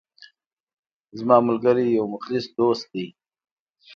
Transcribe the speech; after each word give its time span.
زما 1.19 1.37
ملګری 1.47 1.85
یو 1.97 2.05
مخلص 2.13 2.45
دوست 2.57 2.85
ده 2.93 3.05